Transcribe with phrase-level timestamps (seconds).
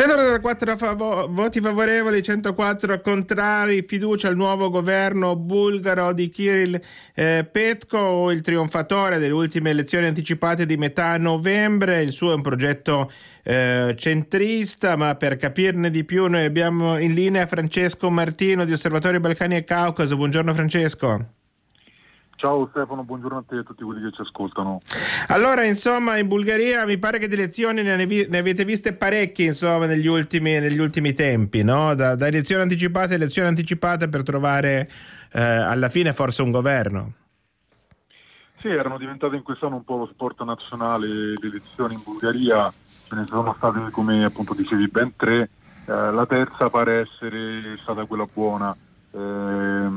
[0.00, 6.80] 134 fav- voti favorevoli, 104 contrari, fiducia al nuovo governo bulgaro di Kirill
[7.14, 12.00] eh, Petko, il trionfatore delle ultime elezioni anticipate di metà novembre.
[12.00, 17.12] Il suo è un progetto eh, centrista, ma per capirne di più noi abbiamo in
[17.12, 20.16] linea Francesco Martino di Osservatorio Balcani e Caucaso.
[20.16, 21.39] Buongiorno Francesco.
[22.40, 24.78] Ciao Stefano, buongiorno a te e a tutti quelli che ci ascoltano.
[25.28, 29.84] Allora, insomma, in Bulgaria mi pare che di elezioni ne, ne avete viste parecchie, insomma,
[29.84, 31.94] negli ultimi, negli ultimi tempi, no?
[31.94, 34.88] Da, da, elezioni anticipate a elezioni anticipate per trovare
[35.32, 37.12] eh, alla fine forse un governo.
[38.60, 42.72] Sì, erano diventate in quest'anno un po' lo sport nazionale le elezioni in Bulgaria,
[43.06, 45.50] ce ne sono state, come appunto dicevi, ben tre.
[45.84, 48.74] Eh, la terza pare essere stata quella buona.
[49.12, 49.88] Eh,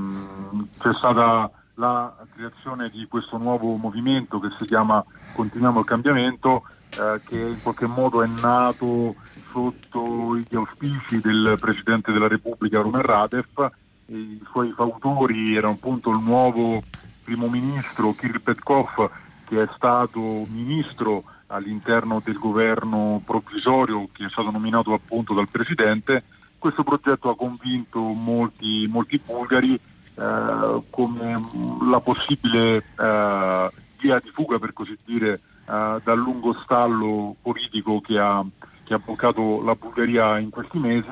[0.79, 7.19] c'è stata la creazione di questo nuovo movimento che si chiama Continuiamo il cambiamento, eh,
[7.25, 9.15] che in qualche modo è nato
[9.51, 13.71] sotto gli auspici del Presidente della Repubblica Rumen Radev.
[14.07, 16.83] I suoi fautori erano appunto il nuovo
[17.23, 19.09] primo ministro Kirill Petkov,
[19.45, 26.23] che è stato ministro all'interno del governo provvisorio che è stato nominato appunto dal Presidente.
[26.59, 29.79] Questo progetto ha convinto molti, molti bulgari
[30.15, 31.49] eh, come
[31.89, 38.17] la possibile eh, via di fuga, per così dire, eh, dal lungo stallo politico che
[38.17, 38.43] ha,
[38.83, 41.09] che ha bloccato la Bulgaria in questi mesi.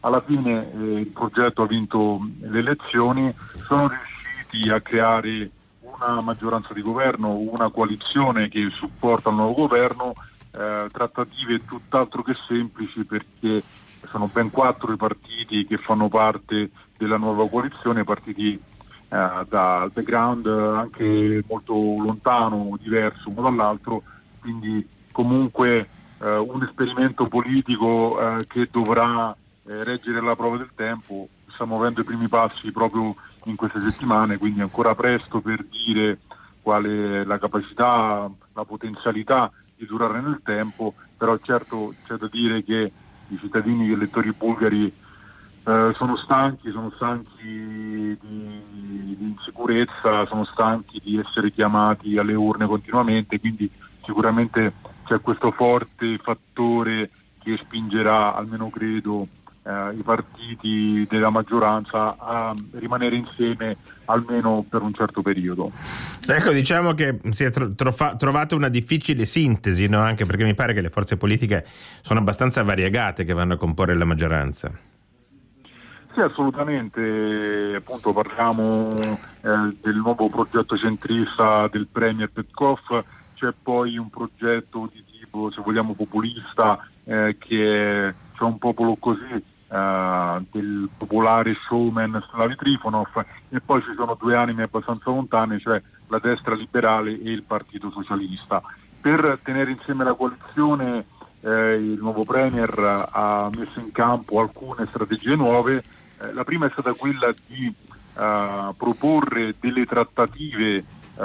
[0.00, 3.32] Alla fine eh, il progetto ha vinto le elezioni,
[3.66, 10.14] sono riusciti a creare una maggioranza di governo, una coalizione che supporta il nuovo governo,
[10.52, 13.62] eh, trattative tutt'altro che semplici perché
[14.08, 20.46] sono ben quattro i partiti che fanno parte della nuova coalizione, partiti eh, dal background
[20.46, 24.02] anche molto lontano, diverso uno dall'altro,
[24.40, 25.88] quindi comunque
[26.20, 29.34] eh, un esperimento politico eh, che dovrà
[29.66, 31.28] eh, reggere la prova del tempo.
[31.52, 36.20] Stiamo avendo i primi passi proprio in queste settimane, quindi ancora presto per dire
[36.62, 42.62] quale è la capacità, la potenzialità di durare nel tempo, però certo c'è da dire
[42.62, 42.92] che
[43.34, 51.00] i cittadini, gli elettori bulgari eh, sono stanchi, sono stanchi di, di, insicurezza, sono stanchi
[51.02, 53.70] di essere chiamati alle urne continuamente, quindi
[54.04, 54.72] sicuramente
[55.04, 57.10] c'è questo forte fattore
[57.42, 59.26] che spingerà, almeno credo,
[59.62, 63.76] eh, i partiti della maggioranza a rimanere insieme
[64.06, 65.70] almeno per un certo periodo.
[66.26, 70.00] Ecco, diciamo che si è tro- trovata una difficile sintesi, no?
[70.00, 71.64] anche perché mi pare che le forze politiche
[72.02, 74.70] sono abbastanza variegate che vanno a comporre la maggioranza.
[76.12, 83.04] Sì, assolutamente, appunto parliamo eh, del nuovo progetto centrista del Premier Petkov,
[83.34, 89.58] c'è poi un progetto di tipo, se vogliamo, populista eh, che c'è un popolo così
[89.70, 95.80] Uh, del popolare showman Slavi Trifonov e poi ci sono due anime abbastanza lontane, cioè
[96.08, 98.60] la destra liberale e il Partito Socialista.
[99.00, 101.04] Per tenere insieme la coalizione
[101.42, 102.68] eh, il nuovo Premier
[103.12, 105.84] ha messo in campo alcune strategie nuove,
[106.18, 107.72] eh, la prima è stata quella di
[108.14, 110.84] uh, proporre delle trattative
[111.14, 111.22] uh,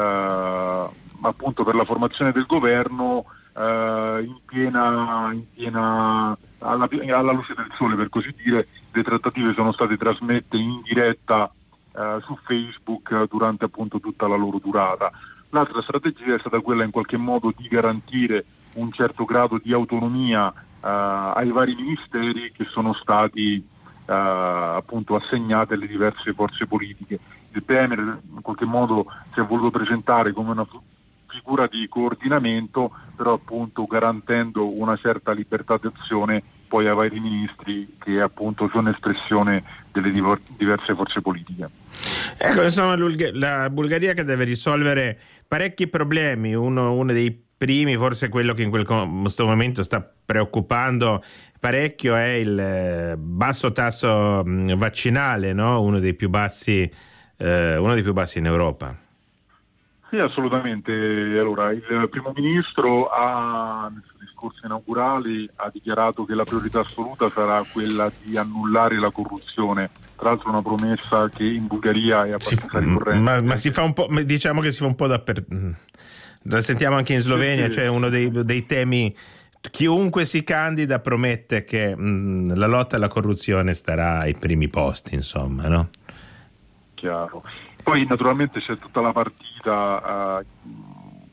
[1.21, 3.25] appunto per la formazione del governo
[3.57, 9.71] in piena, in piena alla, alla, luce del sole, per così dire, le trattative sono
[9.71, 11.51] state trasmesse in diretta
[11.93, 15.11] eh, su Facebook durante appunto tutta la loro durata.
[15.49, 18.45] L'altra strategia è stata quella in qualche modo di garantire
[18.75, 25.75] un certo grado di autonomia eh, ai vari ministeri che sono stati eh, appunto assegnate
[25.75, 27.19] alle diverse forze politiche.
[27.51, 30.67] Il Premier in qualche modo si è voluto presentare come una
[31.35, 38.19] figura di coordinamento, però appunto garantendo una certa libertà d'azione poi ai vari ministri che
[38.19, 41.69] appunto sono espressione delle diverse forze politiche.
[42.37, 42.95] Ecco, insomma,
[43.33, 48.69] la Bulgaria che deve risolvere parecchi problemi, uno, uno dei primi, forse quello che in
[48.69, 51.23] questo momento sta preoccupando
[51.59, 55.81] parecchio è il eh, basso tasso vaccinale, no?
[55.81, 56.89] uno, dei bassi,
[57.37, 59.04] eh, uno dei più bassi in Europa.
[60.09, 60.91] Sì, assolutamente.
[60.91, 67.29] Allora, il primo ministro ha, nel suo discorso inaugurale ha dichiarato che la priorità assoluta
[67.29, 69.89] sarà quella di annullare la corruzione.
[70.15, 73.23] Tra l'altro una promessa che in Bulgaria è abbastanza si, ricorrente.
[73.23, 75.75] Ma, ma, si fa un po', diciamo che si fa un po' dappertutto.
[76.47, 77.77] La sentiamo anche in Slovenia, sì, sì.
[77.79, 79.15] cioè uno dei, dei, temi.
[79.71, 85.67] Chiunque si candida promette che mh, la lotta alla corruzione starà ai primi posti, insomma,
[85.67, 85.89] no?
[86.93, 87.43] Chiaro.
[87.85, 90.45] Poi naturalmente c'è tutta la partita eh,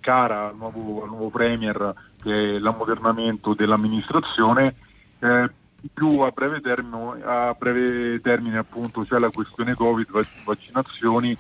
[0.01, 4.75] cara al nuovo, al nuovo, Premier che è l'ammodernamento dell'amministrazione.
[5.19, 5.51] Eh,
[5.95, 10.09] più a breve termine, a breve termine appunto c'è la questione Covid,
[10.45, 11.35] vaccinazioni,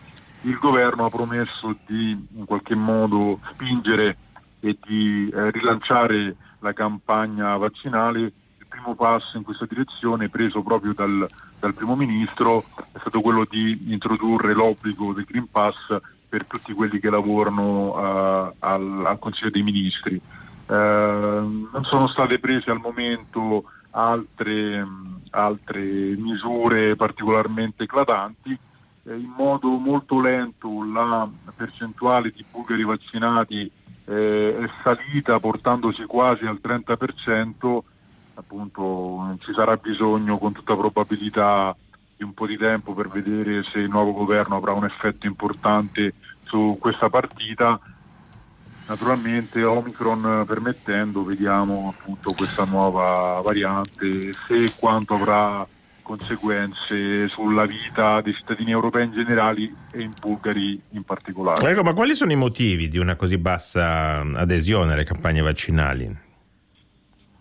[0.44, 4.16] il governo ha promesso di in qualche modo spingere
[4.60, 8.20] e di eh, rilanciare la campagna vaccinale.
[8.20, 11.28] Il primo passo in questa direzione preso proprio dal,
[11.62, 15.76] dal primo ministro è stato quello di introdurre l'obbligo del Green Pass
[16.28, 20.20] per tutti quelli che lavorano uh, al, al, Consiglio dei Ministri.
[20.66, 24.84] Uh, non sono state prese al momento altre,
[25.30, 25.80] altre
[26.16, 28.58] misure particolarmente eclatanti.
[29.04, 33.70] Eh, in modo molto lento la percentuale di bulgari vaccinati
[34.06, 37.82] eh, è salita portandosi quasi al 30%,
[38.34, 41.74] appunto ci sarà bisogno con tutta probabilità
[42.16, 46.14] di un po' di tempo per vedere se il nuovo governo avrà un effetto importante
[46.44, 47.78] su questa partita.
[48.86, 55.66] Naturalmente Omicron permettendo vediamo appunto questa nuova variante se e quanto avrà
[56.02, 61.70] conseguenze sulla vita dei cittadini europei in generale e in bulgari in particolare.
[61.70, 66.30] Ecco, ma quali sono i motivi di una così bassa adesione alle campagne vaccinali?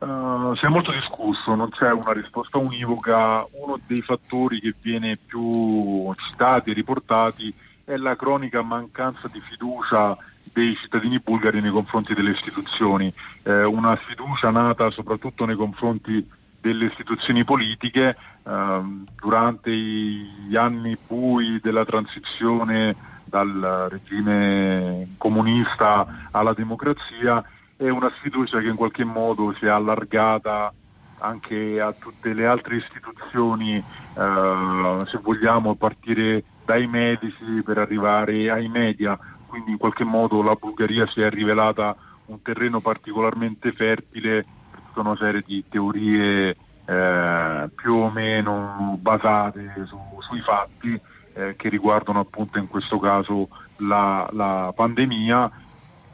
[0.02, 3.46] Uh, si è molto discusso, non c'è una risposta univoca.
[3.52, 7.54] Uno dei fattori che viene più citati e riportati
[7.84, 10.18] è la cronica mancanza di fiducia
[10.54, 13.14] dei cittadini bulgari nei confronti delle istituzioni,
[13.44, 16.28] eh, una fiducia nata soprattutto nei confronti
[16.60, 18.82] delle istituzioni politiche eh,
[19.16, 27.44] durante gli anni bui della transizione dal regime comunista alla democrazia
[27.86, 30.72] è una sfiducia che in qualche modo si è allargata
[31.18, 38.68] anche a tutte le altre istituzioni, eh, se vogliamo, partire dai medici per arrivare ai
[38.68, 39.18] media,
[39.48, 41.96] quindi in qualche modo la Bulgaria si è rivelata
[42.28, 46.56] un terreno particolarmente fertile tutta una serie di teorie
[46.86, 51.00] eh, più o meno basate su, sui fatti
[51.34, 55.52] eh, che riguardano appunto in questo caso la, la pandemia.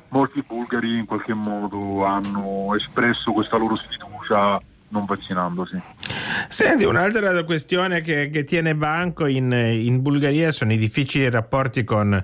[0.10, 4.60] Molti bulgari in qualche modo hanno espresso questa loro sfiducia
[4.90, 5.82] non vaccinandosi.
[6.48, 12.24] Senti, un'altra questione che, che tiene banco in, in Bulgaria sono i difficili rapporti con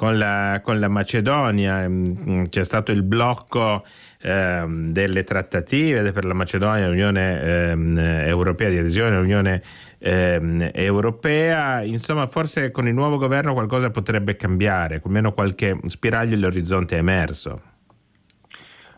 [0.00, 3.84] con la, con la Macedonia, mm, c'è stato il blocco
[4.22, 9.62] eh, delle trattative per la Macedonia l'Unione eh, Europea, di adesione all'Unione
[9.98, 16.96] eh, Europea, insomma forse con il nuovo governo qualcosa potrebbe cambiare, almeno qualche spiraglio all'orizzonte
[16.96, 17.60] è emerso.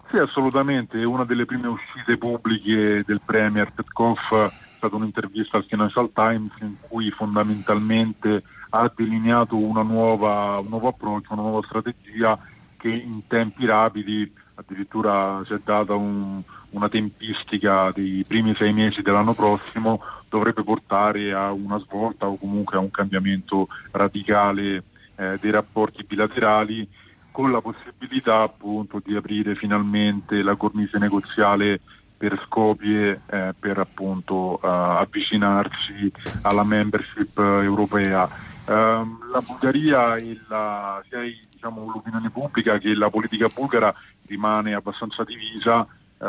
[0.09, 6.13] Sì, assolutamente, una delle prime uscite pubbliche del Premier Petkov è stata un'intervista al Financial
[6.13, 8.45] Times in cui fondamentalmente
[8.75, 12.39] ha delineato nuova, un nuovo approccio, una nuova strategia
[12.79, 19.03] che in tempi rapidi, addirittura si è data un, una tempistica dei primi sei mesi
[19.03, 24.85] dell'anno prossimo, dovrebbe portare a una svolta o comunque a un cambiamento radicale
[25.17, 26.89] eh, dei rapporti bilaterali
[27.31, 31.81] con la possibilità appunto di aprire finalmente la cornice negoziale
[32.17, 38.29] per Skopje eh, per appunto uh, avvicinarsi alla membership europea.
[38.65, 41.21] Um, la Bulgaria, e la, sia
[41.51, 43.93] diciamo, l'opinione pubblica che la politica bulgara
[44.27, 46.25] rimane abbastanza divisa uh,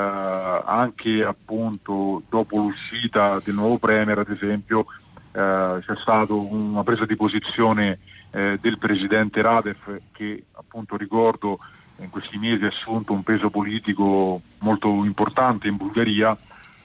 [0.66, 7.16] anche appunto dopo l'uscita del nuovo Premier ad esempio uh, c'è stata una presa di
[7.16, 8.00] posizione
[8.32, 11.60] uh, del presidente Radev che appunto ricordo
[11.98, 16.36] in questi mesi ha assunto un peso politico molto importante in Bulgaria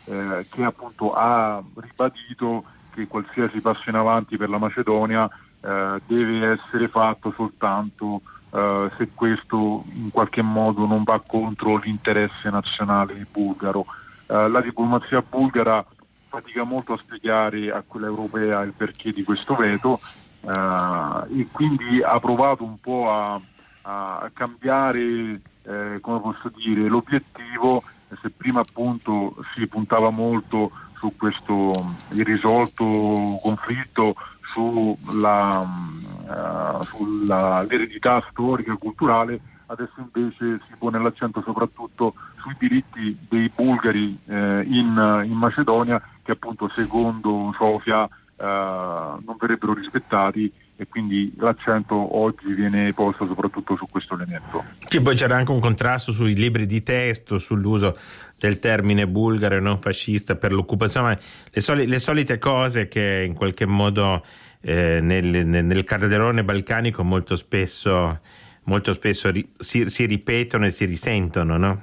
[0.05, 2.65] che appunto ha ribadito
[2.99, 5.29] che qualsiasi passo in avanti per la Macedonia
[5.61, 12.51] eh, deve essere fatto soltanto eh, se questo in qualche modo non va contro l'interesse
[12.51, 13.87] nazionale bulgaro.
[14.27, 15.85] Eh, la diplomazia bulgara
[16.29, 20.01] fatica molto a spiegare a quella europea il perché di questo veto
[20.41, 23.41] eh, e quindi ha provato un po' a,
[23.83, 27.83] a cambiare eh, l'obiettivo
[28.21, 31.71] se prima appunto si puntava molto su questo
[32.11, 34.15] irrisolto conflitto
[34.53, 43.51] sulla, uh, sull'eredità storica e culturale, adesso invece si pone l'accento soprattutto sui diritti dei
[43.55, 51.35] bulgari eh, in, in, Macedonia che appunto secondo Sofia eh, non verrebbero rispettati e quindi
[51.39, 54.65] l'accento oggi viene posto soprattutto su questo elemento.
[54.87, 57.99] Sì, poi c'era anche un contrasto sui libri di testo, sull'uso
[58.37, 61.19] del termine bulgaro e non fascista per l'occupazione,
[61.51, 64.25] le, soli, le solite cose che in qualche modo
[64.61, 68.21] eh, nel, nel calderone balcanico molto spesso,
[68.65, 71.83] molto spesso ri, si, si, ripetono e si risentono, no?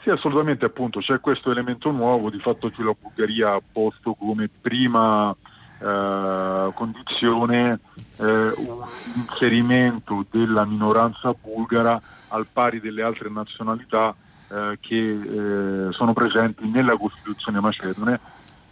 [0.00, 4.48] Sì, assolutamente, appunto, c'è questo elemento nuovo, di fatto che la Bulgaria ha posto come
[4.48, 5.36] prima
[5.84, 7.78] eh, condizione
[8.18, 8.84] eh, un
[9.16, 14.14] inserimento della minoranza bulgara al pari delle altre nazionalità
[14.48, 18.18] eh, che eh, sono presenti nella Costituzione macedone,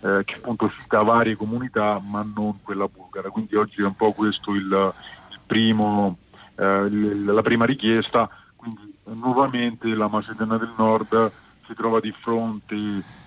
[0.01, 3.29] eh, che appunto cita varie comunità ma non quella bulgara.
[3.29, 4.95] Quindi oggi è un po' questo il,
[5.31, 6.17] il primo,
[6.55, 8.29] la prima richiesta.
[8.57, 11.33] Quindi nuovamente la Macedonia del Nord
[11.73, 12.77] si trova di fronte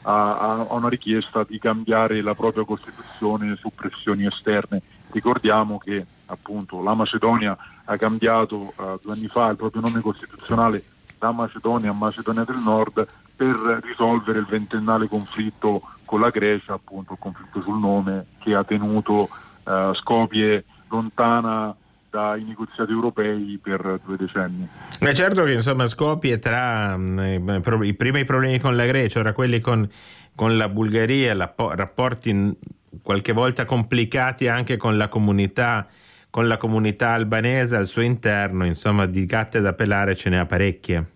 [0.04, 4.82] a, a, una richiesta di cambiare la propria Costituzione su pressioni esterne.
[5.12, 10.84] Ricordiamo che appunto la Macedonia ha cambiato uh, due anni fa il proprio nome costituzionale
[11.18, 17.14] da Macedonia a Macedonia del Nord per risolvere il ventennale conflitto con la Grecia, appunto
[17.14, 19.30] il conflitto sul nome che ha tenuto
[19.64, 21.76] uh, Skopje lontana
[22.16, 24.66] dai negoziati europei per due decenni.
[25.00, 27.50] È certo che insomma Skopje tra mm,
[27.84, 29.86] i primi problemi con la Grecia, ora quelli con,
[30.34, 32.58] con la Bulgaria, rapporti
[33.02, 35.88] qualche volta complicati anche con la comunità
[36.30, 40.46] con la comunità albanese al suo interno, insomma di gatte da pelare ce ne ha
[40.46, 41.15] parecchie.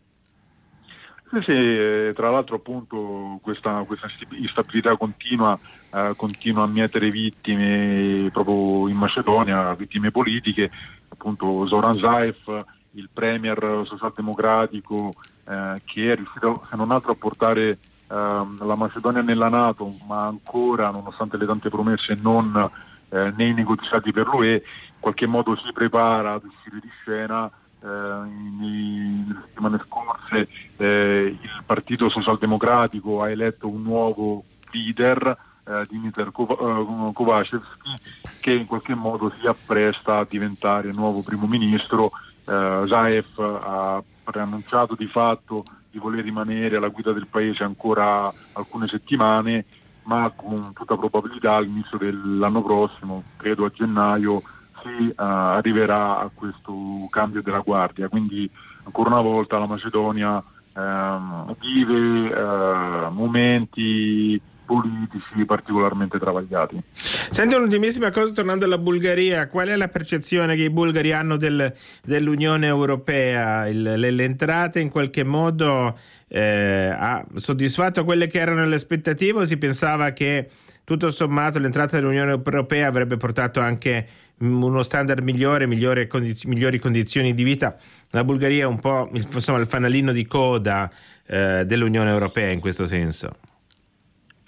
[1.32, 5.60] Sì, sì, tra l'altro appunto questa, questa instabilità continua
[5.92, 10.70] eh, continua a mietere vittime proprio in Macedonia, vittime politiche,
[11.08, 15.14] appunto Zoran Zaev, il premier socialdemocratico
[15.46, 20.28] eh, che è riuscito se non altro a portare eh, la Macedonia nella Nato, ma
[20.28, 22.70] ancora nonostante le tante promesse non
[23.10, 27.50] eh, nei negoziati per l'UE, in qualche modo si prepara ad uscire di scena
[27.82, 37.12] eh, settimane scorse eh, il Partito Socialdemocratico ha eletto un nuovo leader eh, Dimitar eh,
[37.14, 37.92] Kovacevski
[38.40, 42.12] che in qualche modo si appresta a diventare nuovo primo ministro.
[42.46, 48.88] Eh, Zaev ha preannunciato di fatto di voler rimanere alla guida del paese ancora alcune
[48.88, 49.66] settimane,
[50.04, 54.42] ma con tutta probabilità all'inizio dell'anno prossimo, credo a gennaio,
[54.84, 56.74] si uh, arriverà a questo
[57.10, 58.10] cambio della guardia.
[58.10, 58.50] Quindi
[58.84, 66.80] ancora una volta la Macedonia uh, vive uh, momenti politici particolarmente travagliati.
[66.94, 71.74] Senti un'ultimissima cosa tornando alla Bulgaria, qual è la percezione che i bulgari hanno del,
[72.04, 73.68] dell'Unione Europea?
[73.68, 75.98] Il, le, le, entrate in qualche modo
[76.28, 80.48] eh, ha soddisfatto quelle che erano le aspettative o si pensava che
[80.84, 84.08] tutto sommato l'entrata dell'Unione Europea avrebbe portato anche
[84.38, 87.76] uno standard migliore, condiz- migliori condizioni di vita?
[88.12, 90.92] La Bulgaria è un po' il, insomma, il fanalino di coda
[91.26, 93.32] eh, dell'Unione Europea in questo senso.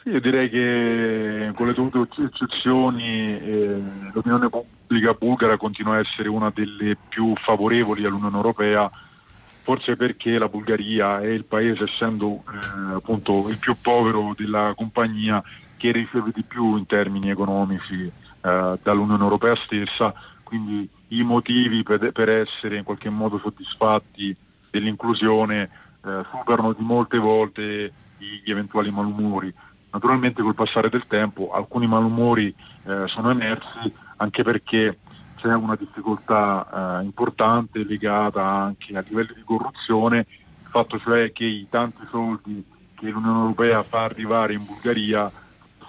[0.04, 3.82] Sì, io direi che con le dovute eccezioni eh,
[4.12, 8.90] l'opinione pubblica bulgara continua a essere una delle più favorevoli all'Unione Europea,
[9.62, 15.44] forse perché la Bulgaria è il paese, essendo eh, appunto il più povero della compagnia,
[15.78, 22.12] che riceve di più in termini economici eh, dall'Unione Europea stessa, quindi i motivi per,
[22.12, 24.36] per, essere in qualche modo soddisfatti
[24.72, 25.70] dell'inclusione
[26.04, 29.54] eh, superano di molte volte gli eventuali malumori.
[29.92, 35.00] Naturalmente col passare del tempo alcuni malumori eh, sono emersi anche perché
[35.36, 41.46] c'è una difficoltà eh, importante legata anche a livelli di corruzione, il fatto cioè che
[41.46, 42.64] i tanti soldi
[42.96, 45.30] che l'Unione Europea fa arrivare in Bulgaria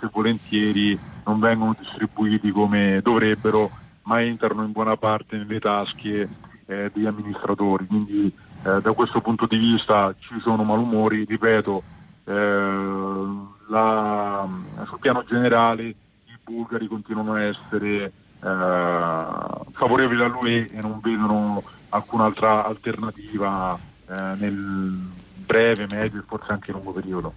[0.01, 3.71] se volentieri non vengono distribuiti come dovrebbero,
[4.05, 6.29] ma entrano in buona parte nelle tasche
[6.67, 7.87] eh, degli amministratori.
[7.87, 11.83] Quindi eh, da questo punto di vista ci sono malumori, ripeto,
[12.25, 12.33] eh,
[13.73, 14.47] la,
[14.87, 18.13] sul piano generale i bulgari continuano a essere eh,
[19.73, 25.11] favorevoli all'UE e non vedono alcun'altra alternativa eh, nel
[25.45, 27.35] breve, medio e forse anche lungo periodo.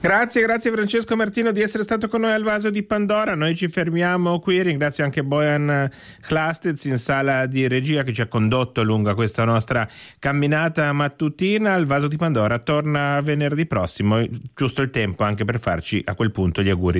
[0.00, 3.34] Grazie, grazie Francesco Martino di essere stato con noi al Vaso di Pandora.
[3.34, 4.60] Noi ci fermiamo qui.
[4.60, 5.88] Ringrazio anche Bojan
[6.20, 11.76] Klastez in sala di regia che ci ha condotto lungo questa nostra camminata mattutina.
[11.76, 14.20] Il Vaso di Pandora torna venerdì prossimo,
[14.54, 16.90] giusto il tempo anche per farci a quel punto gli auguri